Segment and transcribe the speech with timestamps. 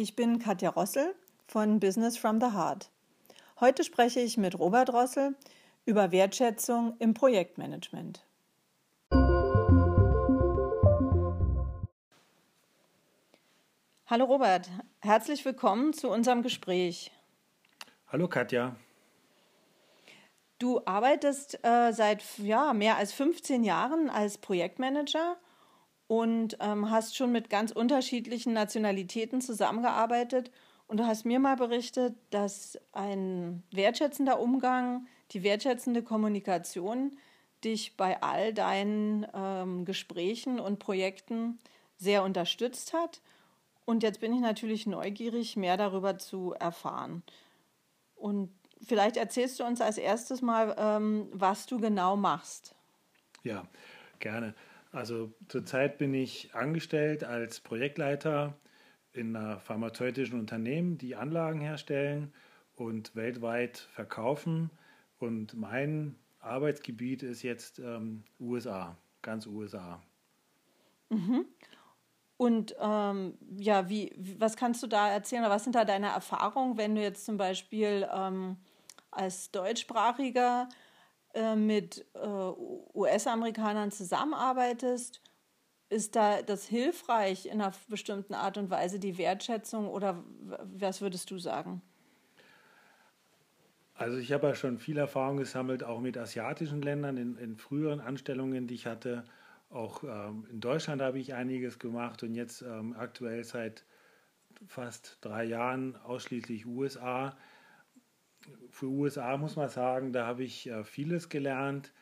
[0.00, 1.14] Ich bin Katja Rossel
[1.46, 2.90] von Business from the Heart.
[3.60, 5.36] Heute spreche ich mit Robert Rossel
[5.84, 8.24] über Wertschätzung im Projektmanagement.
[14.06, 14.70] Hallo Robert,
[15.02, 17.12] herzlich willkommen zu unserem Gespräch.
[18.10, 18.76] Hallo Katja.
[20.58, 25.36] Du arbeitest äh, seit ja, mehr als 15 Jahren als Projektmanager
[26.10, 30.50] und ähm, hast schon mit ganz unterschiedlichen Nationalitäten zusammengearbeitet.
[30.88, 37.16] Und du hast mir mal berichtet, dass ein wertschätzender Umgang, die wertschätzende Kommunikation
[37.62, 41.60] dich bei all deinen ähm, Gesprächen und Projekten
[41.96, 43.20] sehr unterstützt hat.
[43.84, 47.22] Und jetzt bin ich natürlich neugierig, mehr darüber zu erfahren.
[48.16, 48.50] Und
[48.82, 52.74] vielleicht erzählst du uns als erstes mal, ähm, was du genau machst.
[53.44, 53.64] Ja,
[54.18, 54.56] gerne.
[54.92, 58.54] Also zurzeit bin ich angestellt als Projektleiter
[59.12, 62.32] in einer pharmazeutischen Unternehmen, die Anlagen herstellen
[62.74, 64.70] und weltweit verkaufen.
[65.18, 70.02] Und mein Arbeitsgebiet ist jetzt ähm, USA, ganz USA.
[71.10, 71.44] Mhm.
[72.36, 76.78] Und ähm, ja, wie, was kannst du da erzählen oder was sind da deine Erfahrungen,
[76.78, 78.56] wenn du jetzt zum Beispiel ähm,
[79.10, 80.68] als Deutschsprachiger
[81.34, 82.18] äh, mit äh,
[82.94, 85.20] US-Amerikanern zusammenarbeitest,
[85.88, 90.22] ist da das hilfreich in einer bestimmten Art und Weise, die Wertschätzung oder
[90.62, 91.82] was würdest du sagen?
[93.94, 98.00] Also ich habe ja schon viel Erfahrung gesammelt, auch mit asiatischen Ländern in, in früheren
[98.00, 99.24] Anstellungen, die ich hatte.
[99.68, 103.84] Auch ähm, in Deutschland habe ich einiges gemacht und jetzt ähm, aktuell seit
[104.66, 107.36] fast drei Jahren ausschließlich USA
[108.70, 111.92] für USA muss man sagen, da habe ich äh, vieles gelernt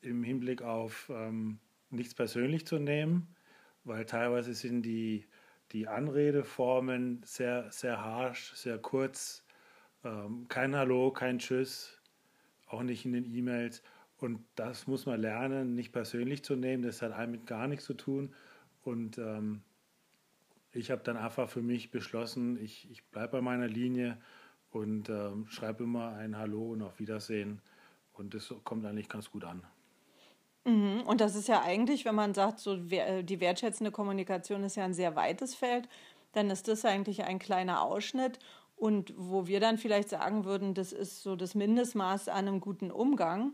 [0.00, 1.58] im Hinblick auf ähm,
[1.90, 3.34] nichts persönlich zu nehmen,
[3.84, 5.26] weil teilweise sind die,
[5.72, 9.44] die Anredeformen sehr, sehr harsch, sehr kurz.
[10.04, 12.00] Ähm, kein Hallo, kein Tschüss,
[12.66, 13.82] auch nicht in den E-Mails.
[14.18, 16.82] Und das muss man lernen, nicht persönlich zu nehmen.
[16.82, 18.34] Das hat damit gar nichts zu tun.
[18.82, 19.62] Und ähm,
[20.72, 24.18] ich habe dann einfach für mich beschlossen, ich, ich bleibe bei meiner Linie
[24.74, 27.60] und ähm, schreibe immer ein Hallo und auf Wiedersehen.
[28.12, 29.62] Und das kommt eigentlich ganz gut an.
[30.64, 31.02] Mhm.
[31.06, 34.94] Und das ist ja eigentlich, wenn man sagt, so die wertschätzende Kommunikation ist ja ein
[34.94, 35.88] sehr weites Feld,
[36.32, 38.38] dann ist das eigentlich ein kleiner Ausschnitt.
[38.76, 42.90] Und wo wir dann vielleicht sagen würden, das ist so das Mindestmaß an einem guten
[42.90, 43.52] Umgang.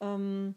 [0.00, 0.56] Ähm,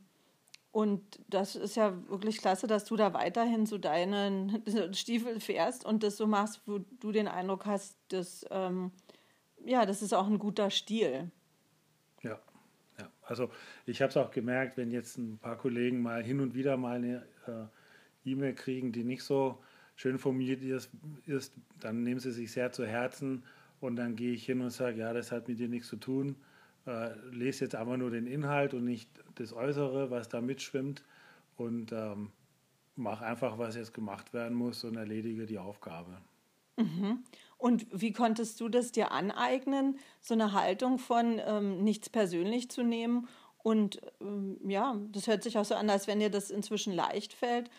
[0.72, 4.64] und das ist ja wirklich klasse, dass du da weiterhin so deinen
[4.94, 8.92] Stiefel fährst und das so machst, wo du den Eindruck hast, dass ähm,
[9.66, 11.32] ja, das ist auch ein guter Stil.
[12.22, 12.40] Ja,
[13.00, 13.10] ja.
[13.22, 13.50] Also
[13.86, 16.98] ich habe es auch gemerkt, wenn jetzt ein paar Kollegen mal hin und wieder mal
[16.98, 19.64] eine äh, E-Mail kriegen, die nicht so
[19.96, 20.92] schön formuliert ist,
[21.80, 23.44] dann nehmen sie sich sehr zu Herzen
[23.80, 26.36] und dann gehe ich hin und sage, ja, das hat mit dir nichts zu tun.
[26.86, 31.04] Äh, lese jetzt einfach nur den Inhalt und nicht das Äußere, was da mitschwimmt
[31.58, 32.32] und ähm,
[32.96, 36.18] mache einfach, was jetzt gemacht werden muss und erledige die Aufgabe.
[36.78, 37.24] Mhm.
[37.58, 42.84] Und wie konntest du das dir aneignen, so eine Haltung von ähm, nichts persönlich zu
[42.84, 43.28] nehmen?
[43.58, 47.34] Und ähm, ja, das hört sich auch so an, als wenn dir das inzwischen leicht
[47.34, 47.70] fällt,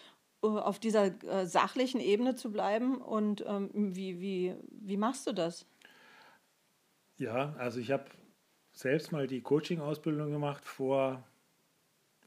[0.42, 2.98] äh, auf dieser äh, sachlichen Ebene zu bleiben.
[2.98, 5.66] Und ähm, wie, wie, wie machst du das?
[7.18, 8.04] Ja, also ich habe
[8.72, 11.24] selbst mal die Coaching-Ausbildung gemacht vor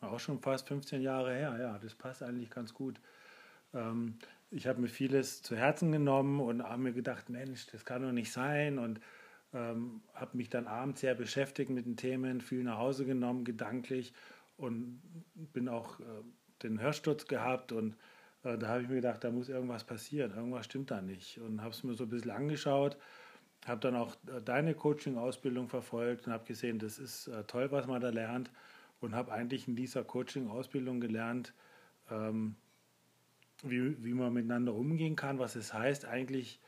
[0.02, 1.58] auch schon fast 15 Jahre her.
[1.59, 3.00] Ja, das passt eigentlich ganz gut.
[3.74, 4.20] Ähm,
[4.52, 8.12] ich habe mir vieles zu Herzen genommen und habe mir gedacht, Mensch, das kann doch
[8.12, 8.78] nicht sein.
[8.80, 9.00] Und
[9.54, 14.14] ähm, habe mich dann abends sehr beschäftigt mit den Themen, viel nach Hause genommen, gedanklich
[14.58, 15.02] und
[15.54, 16.04] bin auch äh,
[16.64, 17.72] den Hörsturz gehabt.
[17.72, 17.96] Und
[18.44, 21.40] äh, da habe ich mir gedacht, da muss irgendwas passieren, irgendwas stimmt da nicht.
[21.40, 22.98] Und habe es mir so ein bisschen angeschaut,
[23.66, 27.88] habe dann auch äh, deine Coaching-Ausbildung verfolgt und habe gesehen, das ist äh, toll, was
[27.88, 28.52] man da lernt.
[29.02, 31.54] Und habe eigentlich in dieser Coaching-Ausbildung gelernt,
[32.10, 32.56] ähm,
[33.70, 36.59] wie, wie man miteinander umgehen kann, was es heißt, eigentlich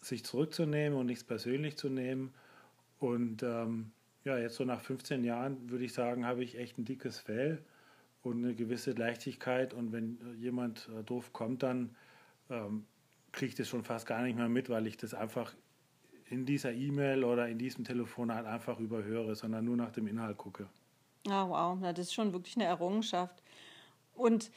[0.00, 2.32] sich zurückzunehmen und nichts persönlich zu nehmen.
[2.98, 3.92] Und ähm,
[4.24, 7.62] ja, jetzt so nach 15 Jahren würde ich sagen, habe ich echt ein dickes Fell
[8.22, 9.74] und eine gewisse Leichtigkeit.
[9.74, 11.96] Und wenn jemand äh, doof kommt, dann
[12.48, 12.86] ähm,
[13.32, 15.54] kriege ich das schon fast gar nicht mehr mit, weil ich das einfach
[16.28, 20.68] in dieser E-Mail oder in diesem Telefonat einfach überhöre, sondern nur nach dem Inhalt gucke.
[21.28, 23.42] Ah, wow, das ist schon wirklich eine Errungenschaft.
[24.14, 24.50] Und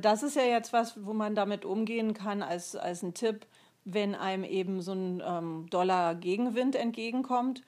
[0.00, 3.46] das ist ja jetzt was, wo man damit umgehen kann als, als ein Tipp,
[3.84, 7.62] wenn einem eben so ein ähm, Dollar Gegenwind entgegenkommt.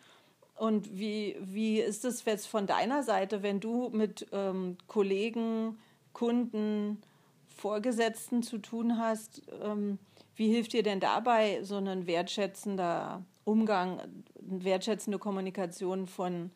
[0.55, 5.79] Und wie, wie ist es jetzt von deiner Seite, wenn du mit ähm, Kollegen,
[6.13, 7.01] Kunden,
[7.49, 9.43] Vorgesetzten zu tun hast?
[9.63, 9.99] Ähm,
[10.37, 14.01] wie hilft dir denn dabei so ein wertschätzender Umgang,
[14.41, 16.51] wertschätzende Kommunikation von,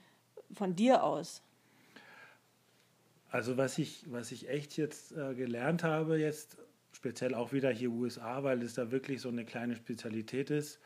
[0.53, 1.43] von dir aus?
[3.35, 6.57] Also was ich, was ich echt jetzt äh, gelernt habe, jetzt
[6.93, 10.79] speziell auch wieder hier USA, weil es da wirklich so eine kleine Spezialität ist,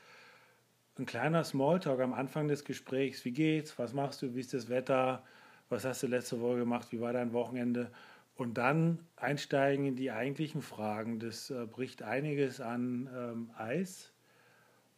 [0.98, 3.26] ein kleiner Smalltalk am Anfang des Gesprächs.
[3.26, 3.78] Wie geht's?
[3.78, 4.34] Was machst du?
[4.34, 5.22] Wie ist das Wetter?
[5.68, 6.88] Was hast du letzte Woche gemacht?
[6.90, 7.90] Wie war dein Wochenende?
[8.34, 11.18] Und dann einsteigen in die eigentlichen Fragen.
[11.18, 14.10] Das äh, bricht einiges an ähm, Eis.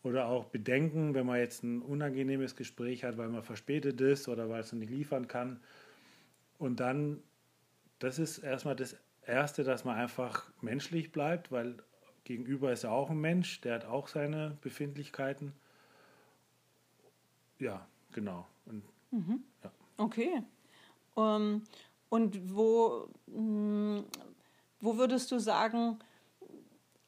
[0.04, 4.48] Oder auch Bedenken, wenn man jetzt ein unangenehmes Gespräch hat, weil man verspätet ist oder
[4.48, 5.58] weil es nicht liefern kann.
[6.56, 7.24] Und dann
[8.00, 11.76] das ist erstmal das Erste, dass man einfach menschlich bleibt, weil
[12.24, 15.52] gegenüber ist er auch ein Mensch, der hat auch seine Befindlichkeiten.
[17.58, 18.46] Ja, genau.
[18.66, 19.44] Und, mhm.
[19.62, 19.70] ja.
[19.98, 20.42] Okay.
[21.14, 21.62] Um, ähm,
[22.08, 24.04] und wo, hm,
[24.80, 25.98] wo würdest du sagen,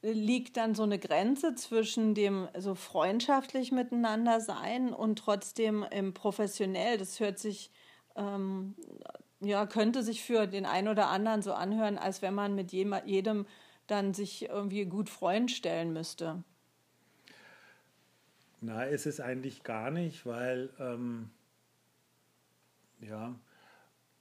[0.03, 6.99] liegt dann so eine Grenze zwischen dem so freundschaftlich miteinander sein und trotzdem im professionell?
[6.99, 7.71] Das hört sich
[8.17, 8.75] ähm,
[9.43, 13.47] ja, könnte sich für den einen oder anderen so anhören, als wenn man mit jedem
[13.87, 16.43] dann sich irgendwie gut Freund stellen müsste.
[18.61, 21.31] Na, ist es eigentlich gar nicht, weil ähm,
[23.01, 23.35] ja,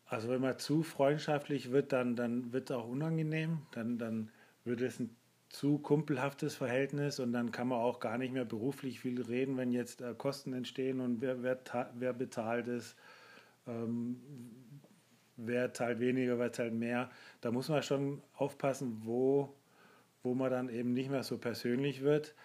[0.07, 4.29] also wenn man zu freundschaftlich wird, dann, dann wird es auch unangenehm, dann, dann
[4.65, 5.15] wird es ein
[5.49, 9.71] zu kumpelhaftes Verhältnis und dann kann man auch gar nicht mehr beruflich viel reden, wenn
[9.71, 11.59] jetzt äh, Kosten entstehen und wer, wer,
[11.93, 12.95] wer bezahlt ist.
[13.67, 14.21] Ähm,
[15.45, 17.09] wer zahlt weniger, wer zahlt mehr.
[17.41, 19.53] Da muss man schon aufpassen, wo,
[20.23, 22.35] wo man dann eben nicht mehr so persönlich wird.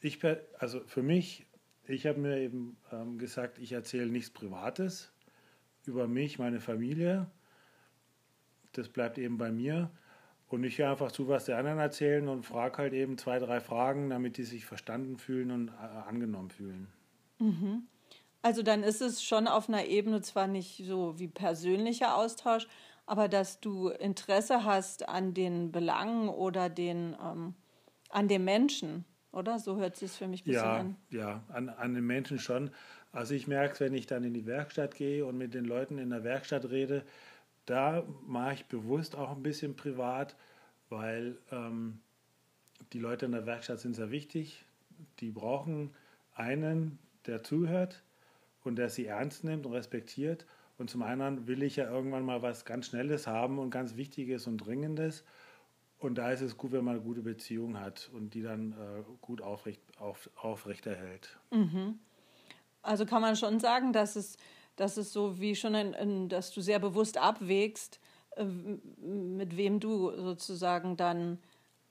[0.00, 0.20] Ich,
[0.58, 1.46] also für mich,
[1.86, 5.12] ich habe mir eben ähm, gesagt, ich erzähle nichts Privates
[5.86, 7.26] über mich, meine Familie.
[8.72, 9.90] Das bleibt eben bei mir.
[10.48, 13.60] Und ich höre einfach zu, was die anderen erzählen und frage halt eben zwei, drei
[13.60, 15.72] Fragen, damit die sich verstanden fühlen und äh,
[16.08, 16.88] angenommen fühlen.
[17.38, 17.82] Mhm.
[18.42, 22.66] Also dann ist es schon auf einer Ebene zwar nicht so wie persönlicher Austausch,
[23.06, 27.54] aber dass du Interesse hast an den Belangen oder den, ähm,
[28.10, 29.58] an dem Menschen, oder?
[29.58, 30.96] So hört sich für mich ein bisschen ja, an.
[31.10, 32.70] Ja, an, an den Menschen schon.
[33.12, 35.98] Also ich merke es, wenn ich dann in die Werkstatt gehe und mit den Leuten
[35.98, 37.04] in der Werkstatt rede,
[37.66, 40.36] da mache ich bewusst auch ein bisschen privat,
[40.88, 42.00] weil ähm,
[42.92, 44.64] die Leute in der Werkstatt sind sehr wichtig.
[45.20, 45.94] Die brauchen
[46.34, 48.02] einen, der zuhört,
[48.68, 50.46] und der sie ernst nimmt und respektiert.
[50.78, 54.46] Und zum anderen will ich ja irgendwann mal was ganz Schnelles haben und ganz Wichtiges
[54.46, 55.24] und Dringendes.
[55.98, 59.02] Und da ist es gut, wenn man eine gute Beziehung hat und die dann äh,
[59.20, 61.36] gut aufrecht, auf, aufrechterhält.
[61.50, 61.98] Mhm.
[62.82, 64.36] Also kann man schon sagen, dass es,
[64.76, 67.98] dass es so wie schon, ein, ein, dass du sehr bewusst abwägst,
[68.36, 71.38] äh, mit wem du sozusagen dann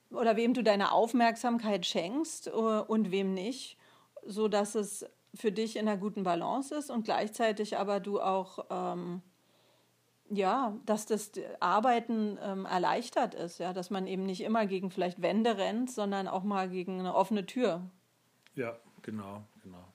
[0.10, 3.78] oder wem du deine Aufmerksamkeit schenkst äh, und wem nicht,
[4.26, 5.06] so dass es
[5.38, 9.22] für dich in einer guten Balance ist und gleichzeitig aber du auch, ähm,
[10.30, 15.22] ja, dass das Arbeiten ähm, erleichtert ist, ja, dass man eben nicht immer gegen vielleicht
[15.22, 17.90] Wände rennt, sondern auch mal gegen eine offene Tür.
[18.56, 19.86] Ja, genau, genau.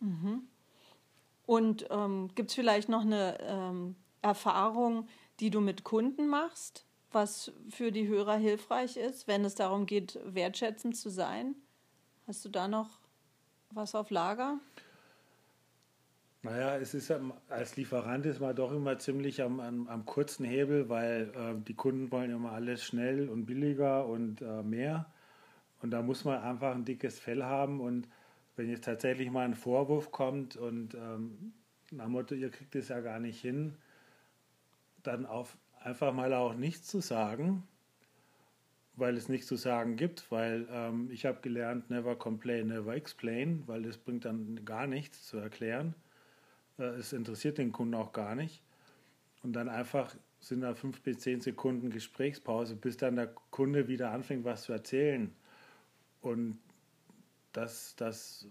[0.00, 0.48] Mhm.
[1.46, 5.08] Und ähm, gibt es vielleicht noch eine ähm, Erfahrung,
[5.40, 10.18] die du mit Kunden machst, was für die Hörer hilfreich ist, wenn es darum geht,
[10.24, 11.54] wertschätzend zu sein?
[12.26, 13.03] Hast du da noch
[13.70, 14.58] was auf Lager?
[16.42, 17.10] Naja, es ist
[17.48, 21.74] als Lieferant ist man doch immer ziemlich am, am, am kurzen Hebel, weil äh, die
[21.74, 25.06] Kunden wollen immer alles schnell und billiger und äh, mehr.
[25.80, 27.80] Und da muss man einfach ein dickes Fell haben.
[27.80, 28.08] Und
[28.56, 31.54] wenn jetzt tatsächlich mal ein Vorwurf kommt und ähm,
[31.90, 33.76] nach Motto, ihr kriegt es ja gar nicht hin,
[35.02, 37.62] dann auf, einfach mal auch nichts zu sagen
[38.96, 43.64] weil es nichts zu sagen gibt, weil ähm, ich habe gelernt, never complain, never explain,
[43.66, 45.94] weil das bringt dann gar nichts zu erklären.
[46.78, 48.62] Äh, es interessiert den Kunden auch gar nicht.
[49.42, 54.10] Und dann einfach sind da fünf bis zehn Sekunden Gesprächspause, bis dann der Kunde wieder
[54.10, 55.34] anfängt, was zu erzählen.
[56.20, 56.58] Und
[57.52, 58.46] das, das,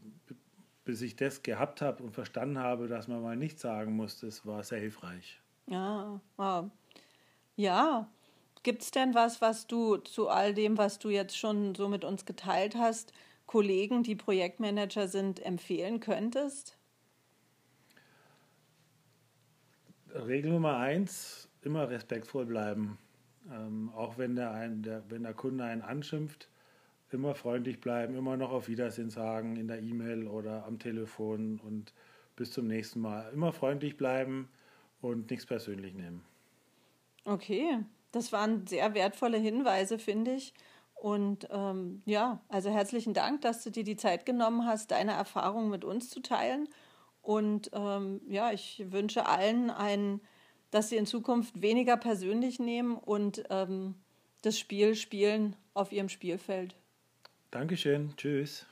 [0.86, 4.46] bis ich das gehabt habe und verstanden habe, dass man mal nichts sagen muss, das
[4.46, 5.40] war sehr hilfreich.
[5.68, 6.70] Ja, wow.
[7.56, 8.10] Ja,
[8.64, 12.06] Gibt es denn was, was du zu all dem, was du jetzt schon so mit
[12.06, 13.12] uns geteilt hast,
[13.46, 16.78] Kollegen, die Projektmanager sind, empfehlen könntest?
[20.14, 22.98] Regel Nummer eins, immer respektvoll bleiben.
[23.52, 26.48] Ähm, auch wenn der, ein, der, wenn der Kunde einen anschimpft,
[27.12, 31.94] immer freundlich bleiben, immer noch auf Wiedersehen sagen in der E-Mail oder am Telefon und
[32.36, 33.30] bis zum nächsten Mal.
[33.34, 34.48] Immer freundlich bleiben
[35.02, 36.24] und nichts persönlich nehmen.
[37.26, 37.80] Okay,
[38.14, 40.54] das waren sehr wertvolle Hinweise, finde ich.
[40.94, 45.70] Und ähm, ja, also herzlichen Dank, dass du dir die Zeit genommen hast, deine Erfahrungen
[45.70, 46.70] mit uns zu teilen.
[47.22, 50.22] Und ähm, ja, ich wünsche allen ein,
[50.72, 53.96] dass sie in Zukunft weniger persönlich nehmen und ähm,
[54.44, 56.76] das Spiel spielen auf ihrem Spielfeld.
[57.52, 58.14] Dankeschön.
[58.16, 58.66] Tschüss.